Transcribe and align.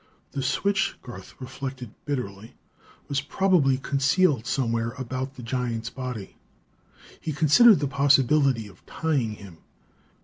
The 0.31 0.41
switch, 0.41 0.95
Garth 1.03 1.35
reflected 1.39 1.93
bitterly, 2.05 2.55
was 3.07 3.21
probably 3.21 3.77
concealed 3.77 4.47
somewhere 4.47 4.95
about 4.97 5.35
the 5.35 5.43
giant's 5.43 5.91
body. 5.91 6.37
He 7.19 7.33
considered 7.33 7.79
the 7.79 7.87
possibility 7.87 8.67
of 8.67 8.83
tying 8.87 9.33
him. 9.33 9.59